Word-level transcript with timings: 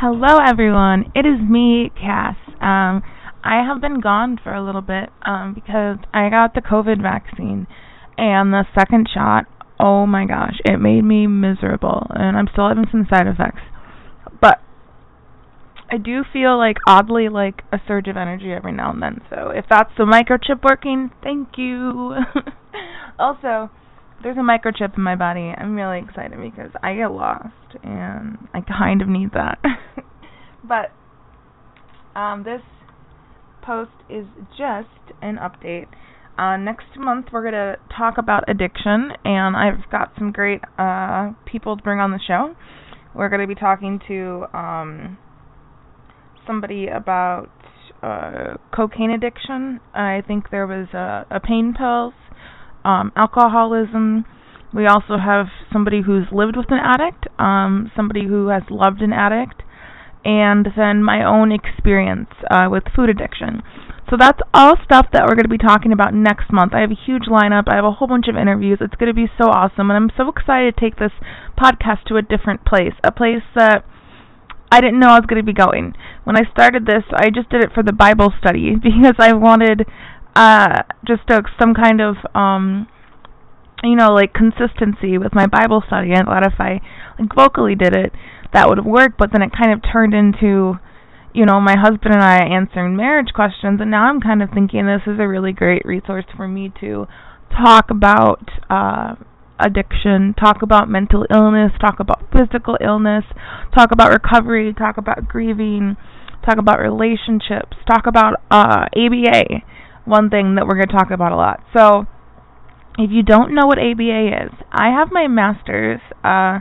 Hello, 0.00 0.38
everyone. 0.38 1.10
It 1.12 1.26
is 1.26 1.40
me, 1.40 1.90
Cass. 2.00 2.36
Um, 2.60 3.02
I 3.42 3.66
have 3.66 3.80
been 3.80 3.98
gone 3.98 4.38
for 4.40 4.54
a 4.54 4.64
little 4.64 4.80
bit 4.80 5.08
um, 5.26 5.54
because 5.54 5.96
I 6.14 6.30
got 6.30 6.54
the 6.54 6.60
COVID 6.60 7.02
vaccine 7.02 7.66
and 8.16 8.52
the 8.52 8.62
second 8.78 9.08
shot. 9.12 9.46
Oh 9.80 10.06
my 10.06 10.24
gosh, 10.24 10.54
it 10.64 10.78
made 10.78 11.02
me 11.02 11.26
miserable, 11.26 12.06
and 12.10 12.36
I'm 12.36 12.46
still 12.52 12.68
having 12.68 12.86
some 12.92 13.08
side 13.10 13.26
effects. 13.26 13.62
But 14.40 14.60
I 15.90 15.96
do 15.96 16.22
feel 16.32 16.56
like 16.56 16.76
oddly 16.86 17.28
like 17.28 17.62
a 17.72 17.78
surge 17.88 18.06
of 18.06 18.16
energy 18.16 18.52
every 18.52 18.70
now 18.70 18.92
and 18.92 19.02
then. 19.02 19.20
So 19.28 19.50
if 19.50 19.64
that's 19.68 19.90
the 19.98 20.04
microchip 20.04 20.62
working, 20.62 21.10
thank 21.24 21.58
you. 21.58 22.14
also, 23.18 23.68
there's 24.22 24.36
a 24.36 24.46
microchip 24.46 24.96
in 24.96 25.02
my 25.02 25.16
body. 25.16 25.52
I'm 25.58 25.74
really 25.74 25.98
excited 25.98 26.38
because 26.40 26.70
I 26.84 26.94
get 26.94 27.10
lost 27.10 27.52
and 27.82 28.38
I 28.54 28.60
kind 28.60 29.02
of 29.02 29.08
need 29.08 29.32
that. 29.32 29.58
but 30.68 30.92
um, 32.18 32.44
this 32.44 32.62
post 33.62 33.90
is 34.08 34.26
just 34.50 34.88
an 35.22 35.36
update. 35.38 35.86
Uh, 36.38 36.56
next 36.56 36.86
month 36.96 37.26
we're 37.32 37.42
going 37.42 37.52
to 37.52 37.76
talk 37.96 38.14
about 38.18 38.44
addiction, 38.48 39.10
and 39.24 39.56
I've 39.56 39.90
got 39.90 40.12
some 40.18 40.30
great 40.30 40.60
uh, 40.78 41.32
people 41.46 41.76
to 41.76 41.82
bring 41.82 41.98
on 41.98 42.12
the 42.12 42.20
show. 42.24 42.54
We're 43.14 43.28
going 43.28 43.40
to 43.40 43.46
be 43.46 43.56
talking 43.56 44.00
to 44.06 44.44
um, 44.56 45.18
somebody 46.46 46.86
about 46.86 47.48
uh, 48.02 48.54
cocaine 48.74 49.10
addiction. 49.10 49.80
I 49.94 50.22
think 50.26 50.50
there 50.50 50.66
was 50.66 50.88
a, 50.94 51.26
a 51.34 51.40
pain 51.40 51.74
pills 51.76 52.14
um, 52.84 53.12
alcoholism. 53.16 54.24
We 54.74 54.86
also 54.86 55.16
have 55.16 55.46
somebody 55.72 56.02
who's 56.04 56.26
lived 56.32 56.56
with 56.56 56.70
an 56.70 56.78
addict, 56.82 57.26
um, 57.38 57.90
somebody 57.96 58.26
who 58.26 58.48
has 58.48 58.62
loved 58.70 59.00
an 59.00 59.12
addict, 59.12 59.62
and 60.28 60.68
then 60.76 61.02
my 61.02 61.24
own 61.24 61.50
experience 61.50 62.28
uh, 62.50 62.68
with 62.70 62.84
food 62.94 63.08
addiction. 63.08 63.62
So 64.10 64.16
that's 64.20 64.40
all 64.52 64.76
stuff 64.84 65.08
that 65.12 65.24
we're 65.24 65.40
going 65.40 65.48
to 65.48 65.56
be 65.56 65.56
talking 65.56 65.92
about 65.92 66.12
next 66.12 66.52
month. 66.52 66.72
I 66.74 66.80
have 66.80 66.90
a 66.90 67.04
huge 67.06 67.24
lineup. 67.32 67.64
I 67.66 67.76
have 67.76 67.84
a 67.84 67.92
whole 67.92 68.08
bunch 68.08 68.28
of 68.28 68.36
interviews. 68.36 68.78
It's 68.80 68.94
going 68.96 69.08
to 69.08 69.16
be 69.16 69.32
so 69.40 69.48
awesome, 69.48 69.88
and 69.90 69.96
I'm 69.96 70.12
so 70.16 70.28
excited 70.28 70.76
to 70.76 70.80
take 70.80 70.96
this 70.96 71.12
podcast 71.56 72.04
to 72.08 72.16
a 72.16 72.22
different 72.22 72.64
place, 72.64 72.92
a 73.02 73.10
place 73.10 73.44
that 73.56 73.84
I 74.70 74.82
didn't 74.82 75.00
know 75.00 75.08
I 75.08 75.18
was 75.18 75.26
going 75.26 75.40
to 75.40 75.46
be 75.46 75.56
going. 75.56 75.94
When 76.24 76.36
I 76.36 76.44
started 76.52 76.84
this, 76.84 77.04
I 77.16 77.30
just 77.32 77.48
did 77.48 77.64
it 77.64 77.72
for 77.72 77.82
the 77.82 77.92
Bible 77.92 78.32
study 78.38 78.76
because 78.82 79.16
I 79.18 79.32
wanted 79.32 79.88
uh 80.36 80.84
just 81.06 81.24
a, 81.30 81.40
some 81.58 81.72
kind 81.72 82.00
of 82.00 82.16
um 82.34 82.86
you 83.82 83.96
know 83.96 84.12
like 84.12 84.32
consistency 84.34 85.16
with 85.16 85.34
my 85.34 85.46
bible 85.46 85.82
study 85.86 86.12
i 86.12 86.22
thought 86.22 86.46
if 86.46 86.60
i 86.60 86.80
like 87.18 87.34
vocally 87.34 87.74
did 87.74 87.94
it 87.94 88.12
that 88.52 88.68
would 88.68 88.84
work 88.84 89.12
but 89.18 89.30
then 89.32 89.42
it 89.42 89.50
kind 89.56 89.72
of 89.72 89.80
turned 89.92 90.14
into 90.14 90.74
you 91.34 91.44
know 91.44 91.60
my 91.60 91.76
husband 91.78 92.14
and 92.14 92.22
i 92.22 92.38
answering 92.38 92.96
marriage 92.96 93.32
questions 93.34 93.80
and 93.80 93.90
now 93.90 94.08
i'm 94.08 94.20
kind 94.20 94.42
of 94.42 94.48
thinking 94.52 94.86
this 94.86 95.02
is 95.06 95.18
a 95.20 95.28
really 95.28 95.52
great 95.52 95.82
resource 95.84 96.24
for 96.36 96.48
me 96.48 96.72
to 96.80 97.06
talk 97.50 97.86
about 97.90 98.48
uh 98.70 99.14
addiction, 99.60 100.36
talk 100.38 100.62
about 100.62 100.88
mental 100.88 101.26
illness, 101.34 101.72
talk 101.80 101.98
about 101.98 102.22
physical 102.30 102.78
illness, 102.80 103.24
talk 103.74 103.90
about 103.90 104.12
recovery, 104.12 104.72
talk 104.72 104.96
about 104.96 105.26
grieving, 105.26 105.96
talk 106.46 106.58
about 106.58 106.78
relationships, 106.78 107.76
talk 107.88 108.06
about 108.06 108.34
uh 108.52 108.86
ABA 108.94 109.64
one 110.08 110.30
thing 110.30 110.56
that 110.56 110.66
we're 110.66 110.74
going 110.74 110.88
to 110.88 110.96
talk 110.96 111.10
about 111.10 111.32
a 111.32 111.36
lot. 111.36 111.60
So, 111.76 112.06
if 112.98 113.10
you 113.12 113.22
don't 113.22 113.54
know 113.54 113.66
what 113.66 113.78
ABA 113.78 114.48
is, 114.48 114.52
I 114.72 114.90
have 114.98 115.08
my 115.12 115.28
master's 115.28 116.00
uh, 116.24 116.58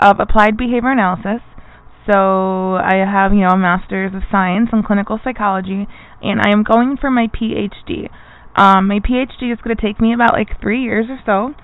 of 0.00 0.18
applied 0.18 0.56
behavior 0.56 0.90
analysis. 0.90 1.42
So 2.10 2.76
I 2.76 3.04
have, 3.04 3.32
you 3.32 3.40
know, 3.40 3.54
a 3.54 3.58
master's 3.58 4.14
of 4.14 4.22
science 4.30 4.70
in 4.72 4.82
clinical 4.82 5.20
psychology, 5.22 5.86
and 6.22 6.40
I 6.40 6.50
am 6.50 6.64
going 6.64 6.96
for 7.00 7.10
my 7.10 7.28
PhD. 7.28 8.08
Um, 8.56 8.88
my 8.88 8.98
PhD 8.98 9.52
is 9.52 9.58
going 9.62 9.76
to 9.76 9.80
take 9.80 10.00
me 10.00 10.12
about 10.12 10.32
like 10.32 10.60
three 10.60 10.82
years 10.82 11.06
or 11.08 11.18
so. 11.24 11.54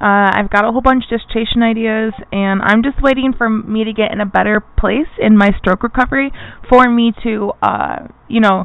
Uh, 0.00 0.32
I've 0.32 0.48
got 0.48 0.64
a 0.64 0.72
whole 0.72 0.80
bunch 0.80 1.04
of 1.04 1.18
dissertation 1.18 1.62
ideas, 1.62 2.14
and 2.32 2.62
I'm 2.62 2.82
just 2.82 3.02
waiting 3.02 3.34
for 3.36 3.50
me 3.50 3.84
to 3.84 3.92
get 3.92 4.12
in 4.12 4.20
a 4.20 4.26
better 4.26 4.64
place 4.78 5.10
in 5.18 5.36
my 5.36 5.50
stroke 5.58 5.82
recovery 5.82 6.32
for 6.70 6.88
me 6.88 7.12
to, 7.24 7.52
uh, 7.60 8.06
you 8.26 8.40
know, 8.40 8.64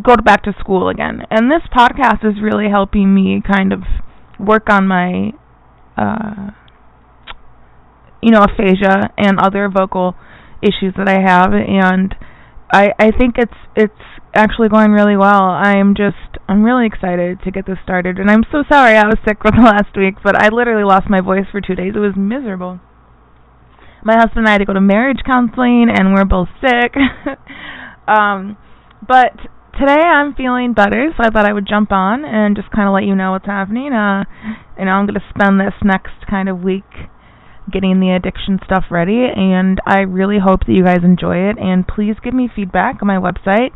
go 0.00 0.14
back 0.16 0.44
to 0.44 0.52
school 0.60 0.88
again. 0.88 1.22
And 1.30 1.50
this 1.50 1.62
podcast 1.74 2.24
is 2.24 2.40
really 2.40 2.70
helping 2.70 3.12
me 3.12 3.42
kind 3.44 3.72
of 3.72 3.80
work 4.38 4.70
on 4.70 4.86
my 4.86 5.32
uh 5.96 6.50
you 8.22 8.30
know, 8.30 8.40
aphasia 8.42 9.10
and 9.16 9.38
other 9.38 9.68
vocal 9.68 10.14
issues 10.62 10.94
that 10.96 11.08
I 11.08 11.20
have 11.20 11.52
and 11.52 12.14
I 12.70 12.92
I 12.98 13.10
think 13.10 13.36
it's 13.38 13.58
it's 13.76 14.02
actually 14.34 14.68
going 14.68 14.90
really 14.92 15.16
well. 15.16 15.42
I'm 15.42 15.94
just 15.94 16.38
I'm 16.48 16.62
really 16.62 16.86
excited 16.86 17.40
to 17.44 17.50
get 17.50 17.66
this 17.66 17.78
started 17.82 18.18
and 18.18 18.30
I'm 18.30 18.42
so 18.50 18.64
sorry 18.68 18.96
I 18.96 19.06
was 19.06 19.18
sick 19.26 19.38
for 19.42 19.50
the 19.50 19.62
last 19.62 19.96
week, 19.96 20.16
but 20.22 20.36
I 20.36 20.48
literally 20.48 20.84
lost 20.84 21.08
my 21.08 21.20
voice 21.20 21.46
for 21.50 21.60
2 21.60 21.74
days. 21.74 21.92
It 21.94 22.00
was 22.00 22.14
miserable. 22.16 22.80
My 24.04 24.14
husband 24.14 24.46
and 24.46 24.48
I 24.48 24.52
had 24.52 24.58
to 24.58 24.64
go 24.64 24.74
to 24.74 24.80
marriage 24.80 25.20
counseling 25.26 25.88
and 25.90 26.14
we're 26.14 26.24
both 26.24 26.48
sick. 26.60 26.94
um 28.08 28.56
but 29.06 29.32
today 29.78 30.02
I'm 30.02 30.34
feeling 30.34 30.74
better, 30.74 31.10
so 31.16 31.22
I 31.22 31.30
thought 31.30 31.46
I 31.46 31.52
would 31.52 31.66
jump 31.68 31.92
on 31.92 32.24
and 32.24 32.56
just 32.56 32.70
kind 32.70 32.88
of 32.88 32.94
let 32.94 33.04
you 33.04 33.14
know 33.14 33.30
what's 33.30 33.46
happening. 33.46 33.92
Uh, 33.92 34.24
you 34.76 34.84
know, 34.84 34.90
I'm 34.90 35.06
going 35.06 35.14
to 35.14 35.26
spend 35.30 35.60
this 35.60 35.74
next 35.84 36.26
kind 36.28 36.48
of 36.48 36.60
week 36.60 36.90
getting 37.72 38.00
the 38.00 38.10
addiction 38.10 38.58
stuff 38.64 38.84
ready, 38.90 39.26
and 39.34 39.80
I 39.86 40.00
really 40.00 40.38
hope 40.38 40.60
that 40.66 40.72
you 40.72 40.84
guys 40.84 41.04
enjoy 41.04 41.48
it. 41.50 41.58
And 41.58 41.86
please 41.86 42.16
give 42.22 42.34
me 42.34 42.48
feedback 42.54 43.02
on 43.02 43.08
my 43.08 43.16
website, 43.16 43.70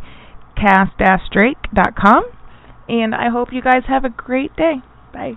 cass-drake.com. 0.57 2.25
And 2.89 3.15
I 3.15 3.31
hope 3.31 3.53
you 3.53 3.63
guys 3.63 3.85
have 3.89 4.05
a 4.05 4.11
great 4.11 4.55
day. 4.57 4.83
Bye. 5.13 5.37